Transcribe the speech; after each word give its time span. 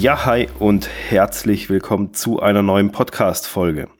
Ja, 0.00 0.24
hi 0.24 0.48
und 0.58 0.88
herzlich 1.10 1.68
willkommen 1.68 2.14
zu 2.14 2.40
einer 2.40 2.62
neuen 2.62 2.90
Podcast-Folge. 2.90 3.90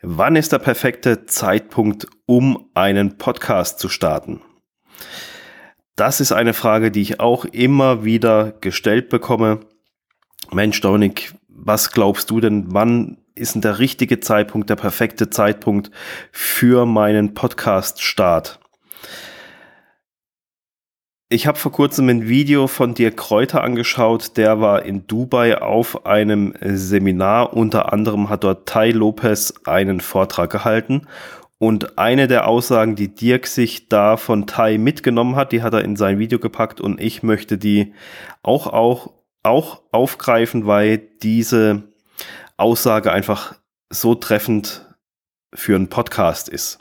Wann 0.00 0.36
ist 0.36 0.52
der 0.52 0.60
perfekte 0.60 1.26
Zeitpunkt, 1.26 2.06
um 2.24 2.70
einen 2.74 3.18
Podcast 3.18 3.80
zu 3.80 3.88
starten? 3.88 4.42
Das 5.96 6.20
ist 6.20 6.30
eine 6.30 6.54
Frage, 6.54 6.92
die 6.92 7.00
ich 7.02 7.18
auch 7.18 7.44
immer 7.46 8.04
wieder 8.04 8.52
gestellt 8.60 9.08
bekomme. 9.08 9.58
Mensch, 10.52 10.80
Dominik, 10.82 11.34
was 11.48 11.90
glaubst 11.90 12.30
du 12.30 12.38
denn, 12.38 12.66
wann 12.68 13.18
ist 13.34 13.56
denn 13.56 13.62
der 13.62 13.80
richtige 13.80 14.20
Zeitpunkt, 14.20 14.70
der 14.70 14.76
perfekte 14.76 15.30
Zeitpunkt 15.30 15.90
für 16.30 16.86
meinen 16.86 17.34
Podcast-Start? 17.34 18.60
Ich 21.32 21.46
habe 21.46 21.56
vor 21.56 21.70
kurzem 21.70 22.08
ein 22.08 22.26
Video 22.26 22.66
von 22.66 22.92
dir 22.92 23.12
Kräuter 23.12 23.62
angeschaut, 23.62 24.36
der 24.36 24.60
war 24.60 24.84
in 24.84 25.06
Dubai 25.06 25.62
auf 25.62 26.04
einem 26.04 26.54
Seminar. 26.60 27.52
Unter 27.52 27.92
anderem 27.92 28.28
hat 28.28 28.42
dort 28.42 28.68
Tai 28.68 28.90
Lopez 28.90 29.54
einen 29.64 30.00
Vortrag 30.00 30.50
gehalten. 30.50 31.06
Und 31.58 31.98
eine 31.98 32.26
der 32.26 32.48
Aussagen, 32.48 32.96
die 32.96 33.14
Dirk 33.14 33.46
sich 33.46 33.88
da 33.88 34.16
von 34.16 34.48
Tai 34.48 34.76
mitgenommen 34.76 35.36
hat, 35.36 35.52
die 35.52 35.62
hat 35.62 35.72
er 35.72 35.84
in 35.84 35.94
sein 35.94 36.18
Video 36.18 36.40
gepackt 36.40 36.80
und 36.80 37.00
ich 37.00 37.22
möchte 37.22 37.58
die 37.58 37.94
auch, 38.42 38.66
auch, 38.66 39.12
auch 39.44 39.82
aufgreifen, 39.92 40.66
weil 40.66 40.98
diese 41.22 41.84
Aussage 42.56 43.12
einfach 43.12 43.54
so 43.88 44.16
treffend 44.16 44.84
für 45.54 45.76
einen 45.76 45.90
Podcast 45.90 46.48
ist. 46.48 46.78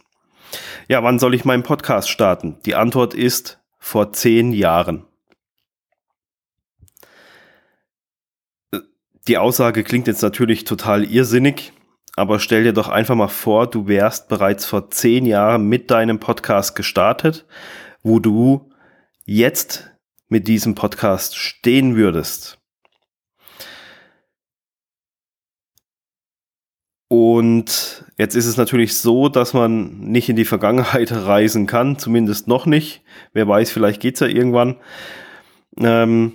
Ja, 0.88 1.04
wann 1.04 1.20
soll 1.20 1.36
ich 1.36 1.46
meinen 1.46 1.62
Podcast 1.62 2.10
starten? 2.10 2.58
Die 2.66 2.74
Antwort 2.74 3.14
ist 3.14 3.59
vor 3.80 4.14
zehn 4.14 4.52
Jahren. 4.52 5.06
Die 9.28 9.38
Aussage 9.38 9.84
klingt 9.84 10.08
jetzt 10.08 10.22
natürlich 10.22 10.64
total 10.64 11.04
irrsinnig, 11.04 11.72
aber 12.16 12.40
stell 12.40 12.64
dir 12.64 12.74
doch 12.74 12.90
einfach 12.90 13.16
mal 13.16 13.28
vor, 13.28 13.68
du 13.68 13.88
wärst 13.88 14.28
bereits 14.28 14.66
vor 14.66 14.90
zehn 14.90 15.26
Jahren 15.26 15.68
mit 15.68 15.92
deinem 15.92 16.20
Podcast 16.20 16.76
gestartet, 16.76 17.46
wo 18.04 18.20
du 18.20 18.72
jetzt 19.26 19.90
mit 20.28 20.48
diesem 20.48 20.76
Podcast 20.76 21.38
stehen 21.38 21.96
würdest. 21.96 22.60
Und 27.10 28.06
jetzt 28.20 28.36
ist 28.36 28.46
es 28.46 28.56
natürlich 28.56 28.96
so, 28.96 29.30
dass 29.30 29.56
man 29.56 30.00
nicht 30.00 30.30
in 30.30 30.36
die 30.36 30.46
Vergangenheit 30.46 31.12
reisen 31.12 31.66
kann, 31.66 31.98
zumindest 31.98 32.48
noch 32.48 32.66
nicht. 32.66 33.02
Wer 33.34 33.48
weiß, 33.48 33.72
vielleicht 33.72 34.00
geht's 34.00 34.20
ja 34.22 34.28
irgendwann. 34.28 34.78
Ähm 35.78 36.34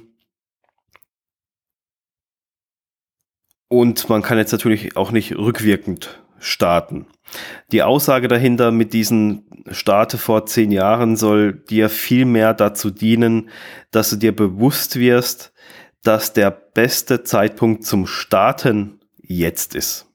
und 3.68 4.08
man 4.08 4.22
kann 4.22 4.36
jetzt 4.36 4.52
natürlich 4.52 4.96
auch 4.96 5.12
nicht 5.12 5.36
rückwirkend 5.36 6.20
starten. 6.40 7.06
Die 7.70 7.84
Aussage 7.84 8.26
dahinter 8.26 8.72
mit 8.72 8.92
diesen 8.92 9.46
Starte 9.70 10.18
vor 10.18 10.44
zehn 10.46 10.72
Jahren 10.72 11.16
soll 11.16 11.52
dir 11.52 11.88
viel 11.88 12.24
mehr 12.24 12.52
dazu 12.52 12.90
dienen, 12.90 13.48
dass 13.92 14.10
du 14.10 14.16
dir 14.16 14.34
bewusst 14.34 14.96
wirst, 14.96 15.52
dass 16.02 16.32
der 16.32 16.50
beste 16.50 17.22
Zeitpunkt 17.22 17.84
zum 17.84 18.06
Starten 18.06 19.00
jetzt 19.22 19.76
ist. 19.76 20.06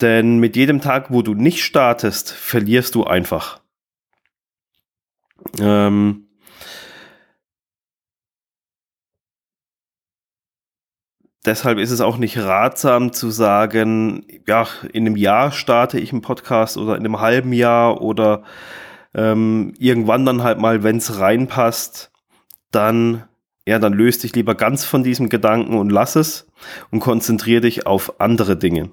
Denn 0.00 0.38
mit 0.38 0.56
jedem 0.56 0.80
Tag, 0.80 1.10
wo 1.10 1.22
du 1.22 1.34
nicht 1.34 1.64
startest, 1.64 2.30
verlierst 2.32 2.94
du 2.94 3.04
einfach. 3.04 3.60
Ähm 5.58 6.26
deshalb 11.46 11.78
ist 11.78 11.90
es 11.90 12.00
auch 12.00 12.18
nicht 12.18 12.38
ratsam 12.38 13.12
zu 13.12 13.30
sagen, 13.30 14.26
ja, 14.46 14.66
in 14.92 15.06
einem 15.06 15.16
Jahr 15.16 15.52
starte 15.52 15.98
ich 15.98 16.12
einen 16.12 16.22
Podcast 16.22 16.76
oder 16.76 16.96
in 16.96 17.04
einem 17.04 17.20
halben 17.20 17.52
Jahr 17.52 18.02
oder 18.02 18.42
ähm, 19.14 19.72
irgendwann 19.78 20.26
dann 20.26 20.42
halt 20.42 20.58
mal, 20.58 20.82
wenn 20.82 20.96
es 20.98 21.18
reinpasst, 21.18 22.10
dann, 22.70 23.24
ja, 23.66 23.78
dann 23.78 23.92
löst 23.92 24.22
dich 24.22 24.34
lieber 24.34 24.54
ganz 24.54 24.84
von 24.84 25.02
diesem 25.02 25.28
Gedanken 25.28 25.76
und 25.76 25.90
lass 25.90 26.16
es 26.16 26.46
und 26.90 27.00
konzentriere 27.00 27.62
dich 27.62 27.86
auf 27.86 28.20
andere 28.20 28.56
Dinge. 28.56 28.90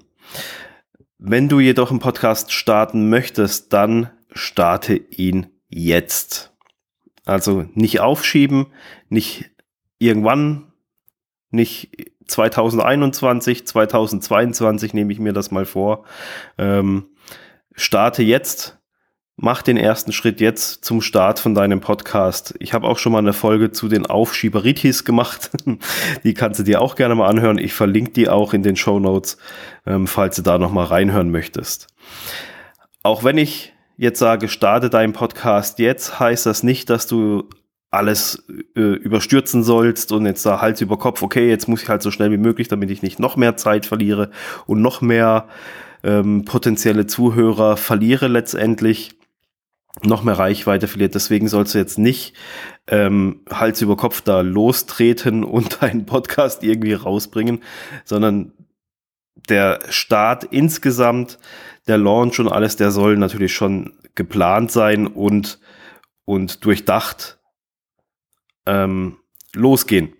Wenn 1.18 1.48
du 1.48 1.60
jedoch 1.60 1.90
einen 1.90 2.00
Podcast 2.00 2.52
starten 2.52 3.08
möchtest, 3.08 3.72
dann 3.72 4.10
starte 4.32 4.96
ihn 4.96 5.46
jetzt. 5.68 6.52
Also 7.24 7.66
nicht 7.74 8.00
aufschieben, 8.00 8.66
nicht 9.08 9.50
irgendwann, 9.98 10.72
nicht 11.50 12.10
2021, 12.26 13.66
2022 13.66 14.92
nehme 14.92 15.12
ich 15.12 15.20
mir 15.20 15.32
das 15.32 15.50
mal 15.50 15.66
vor. 15.66 16.04
Ähm, 16.58 17.06
starte 17.74 18.22
jetzt 18.22 18.78
Mach 19.36 19.62
den 19.62 19.76
ersten 19.76 20.12
Schritt 20.12 20.40
jetzt 20.40 20.84
zum 20.84 21.00
Start 21.00 21.40
von 21.40 21.56
deinem 21.56 21.80
Podcast. 21.80 22.54
Ich 22.60 22.72
habe 22.72 22.86
auch 22.86 22.98
schon 22.98 23.10
mal 23.10 23.18
eine 23.18 23.32
Folge 23.32 23.72
zu 23.72 23.88
den 23.88 24.06
Aufschieberitis 24.06 25.04
gemacht. 25.04 25.50
die 26.24 26.34
kannst 26.34 26.60
du 26.60 26.62
dir 26.62 26.80
auch 26.80 26.94
gerne 26.94 27.16
mal 27.16 27.26
anhören. 27.26 27.58
Ich 27.58 27.74
verlinke 27.74 28.12
die 28.12 28.28
auch 28.28 28.54
in 28.54 28.62
den 28.62 28.76
Show 28.76 29.00
Notes, 29.00 29.36
ähm, 29.86 30.06
falls 30.06 30.36
du 30.36 30.42
da 30.42 30.56
noch 30.58 30.70
mal 30.70 30.84
reinhören 30.84 31.32
möchtest. 31.32 31.88
Auch 33.02 33.24
wenn 33.24 33.36
ich 33.36 33.72
jetzt 33.96 34.20
sage, 34.20 34.48
starte 34.48 34.88
deinen 34.88 35.12
Podcast 35.12 35.80
jetzt, 35.80 36.20
heißt 36.20 36.46
das 36.46 36.62
nicht, 36.62 36.88
dass 36.88 37.08
du 37.08 37.48
alles 37.90 38.44
äh, 38.76 38.80
überstürzen 38.80 39.64
sollst 39.64 40.12
und 40.12 40.26
jetzt 40.26 40.46
da 40.46 40.60
Hals 40.60 40.80
über 40.80 40.96
Kopf, 40.96 41.22
okay, 41.22 41.48
jetzt 41.48 41.66
muss 41.66 41.82
ich 41.82 41.88
halt 41.88 42.02
so 42.02 42.12
schnell 42.12 42.30
wie 42.30 42.36
möglich, 42.36 42.68
damit 42.68 42.90
ich 42.90 43.02
nicht 43.02 43.18
noch 43.18 43.36
mehr 43.36 43.56
Zeit 43.56 43.84
verliere 43.84 44.30
und 44.66 44.80
noch 44.80 45.00
mehr 45.00 45.48
ähm, 46.04 46.44
potenzielle 46.44 47.06
Zuhörer 47.06 47.76
verliere 47.76 48.28
letztendlich 48.28 49.16
noch 50.02 50.24
mehr 50.24 50.38
Reichweite 50.38 50.88
verliert. 50.88 51.14
Deswegen 51.14 51.48
sollst 51.48 51.74
du 51.74 51.78
jetzt 51.78 51.98
nicht 51.98 52.34
ähm, 52.88 53.42
Hals 53.50 53.80
über 53.80 53.96
Kopf 53.96 54.20
da 54.20 54.40
lostreten 54.40 55.44
und 55.44 55.82
deinen 55.82 56.06
Podcast 56.06 56.62
irgendwie 56.62 56.94
rausbringen, 56.94 57.62
sondern 58.04 58.52
der 59.48 59.80
Start 59.90 60.44
insgesamt, 60.44 61.38
der 61.86 61.98
Launch 61.98 62.40
und 62.40 62.48
alles, 62.48 62.76
der 62.76 62.90
soll 62.90 63.16
natürlich 63.16 63.54
schon 63.54 63.92
geplant 64.14 64.72
sein 64.72 65.06
und, 65.06 65.58
und 66.24 66.64
durchdacht 66.64 67.38
ähm, 68.64 69.18
losgehen. 69.54 70.14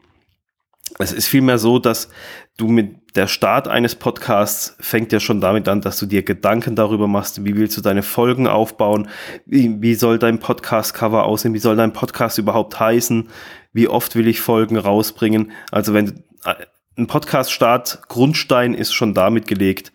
Es 0.98 1.12
ist 1.12 1.26
vielmehr 1.26 1.58
so, 1.58 1.78
dass 1.78 2.10
du 2.56 2.68
mit 2.68 3.03
der 3.14 3.28
Start 3.28 3.68
eines 3.68 3.94
Podcasts 3.94 4.76
fängt 4.80 5.12
ja 5.12 5.20
schon 5.20 5.40
damit 5.40 5.68
an, 5.68 5.80
dass 5.80 5.98
du 5.98 6.06
dir 6.06 6.22
Gedanken 6.22 6.74
darüber 6.74 7.06
machst, 7.06 7.44
wie 7.44 7.54
willst 7.56 7.76
du 7.76 7.80
deine 7.80 8.02
Folgen 8.02 8.48
aufbauen, 8.48 9.08
wie, 9.46 9.80
wie 9.80 9.94
soll 9.94 10.18
dein 10.18 10.40
Podcast-Cover 10.40 11.24
aussehen, 11.24 11.54
wie 11.54 11.60
soll 11.60 11.76
dein 11.76 11.92
Podcast 11.92 12.38
überhaupt 12.38 12.80
heißen, 12.80 13.28
wie 13.72 13.88
oft 13.88 14.16
will 14.16 14.26
ich 14.26 14.40
Folgen 14.40 14.76
rausbringen. 14.76 15.52
Also 15.70 15.94
wenn 15.94 16.24
äh, 16.44 16.54
ein 16.96 17.06
Podcast-Start, 17.06 18.02
Grundstein 18.08 18.74
ist 18.74 18.92
schon 18.92 19.14
damit 19.14 19.46
gelegt, 19.46 19.92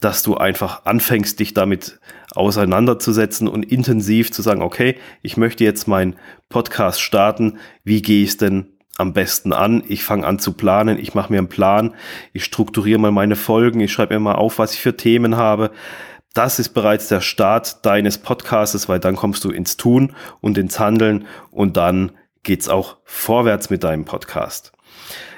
dass 0.00 0.22
du 0.22 0.36
einfach 0.36 0.84
anfängst, 0.84 1.40
dich 1.40 1.54
damit 1.54 2.00
auseinanderzusetzen 2.34 3.48
und 3.48 3.62
intensiv 3.62 4.32
zu 4.32 4.42
sagen, 4.42 4.62
okay, 4.62 4.96
ich 5.22 5.36
möchte 5.36 5.64
jetzt 5.64 5.86
meinen 5.86 6.16
Podcast 6.48 7.00
starten, 7.00 7.58
wie 7.84 8.02
gehe 8.02 8.24
ich 8.24 8.30
es 8.30 8.36
denn 8.38 8.71
am 8.98 9.12
besten 9.12 9.52
an. 9.52 9.82
Ich 9.88 10.04
fange 10.04 10.26
an 10.26 10.38
zu 10.38 10.52
planen, 10.52 10.98
ich 10.98 11.14
mache 11.14 11.32
mir 11.32 11.38
einen 11.38 11.48
Plan, 11.48 11.94
ich 12.32 12.44
strukturiere 12.44 12.98
mal 12.98 13.12
meine 13.12 13.36
Folgen, 13.36 13.80
ich 13.80 13.92
schreibe 13.92 14.14
mir 14.14 14.20
mal 14.20 14.34
auf, 14.34 14.58
was 14.58 14.74
ich 14.74 14.80
für 14.80 14.96
Themen 14.96 15.36
habe. 15.36 15.70
Das 16.34 16.58
ist 16.58 16.70
bereits 16.70 17.08
der 17.08 17.20
Start 17.20 17.84
deines 17.84 18.18
Podcasts, 18.18 18.88
weil 18.88 19.00
dann 19.00 19.16
kommst 19.16 19.44
du 19.44 19.50
ins 19.50 19.76
Tun 19.76 20.14
und 20.40 20.56
ins 20.56 20.78
Handeln 20.78 21.26
und 21.50 21.76
dann 21.76 22.12
geht's 22.42 22.68
auch 22.68 22.96
vorwärts 23.04 23.70
mit 23.70 23.84
deinem 23.84 24.04
Podcast. 24.04 24.72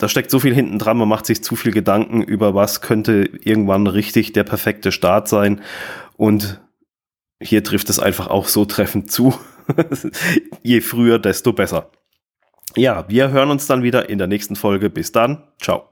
da 0.00 0.08
steckt 0.08 0.30
so 0.30 0.40
viel 0.40 0.54
hinten 0.54 0.78
dran, 0.78 0.96
man 0.96 1.08
macht 1.08 1.26
sich 1.26 1.44
zu 1.44 1.56
viel 1.56 1.72
Gedanken 1.72 2.22
über 2.22 2.54
was 2.54 2.80
könnte 2.80 3.28
irgendwann 3.44 3.86
richtig 3.86 4.32
der 4.32 4.44
perfekte 4.44 4.92
Start 4.92 5.28
sein. 5.28 5.60
Und 6.16 6.60
hier 7.40 7.62
trifft 7.62 7.90
es 7.90 7.98
einfach 7.98 8.28
auch 8.28 8.48
so 8.48 8.64
treffend 8.64 9.10
zu. 9.12 9.34
Je 10.62 10.80
früher, 10.80 11.18
desto 11.18 11.52
besser. 11.52 11.90
Ja, 12.76 13.04
wir 13.08 13.30
hören 13.30 13.50
uns 13.50 13.66
dann 13.66 13.82
wieder 13.82 14.08
in 14.08 14.18
der 14.18 14.26
nächsten 14.26 14.56
Folge. 14.56 14.88
Bis 14.88 15.12
dann. 15.12 15.44
Ciao. 15.60 15.89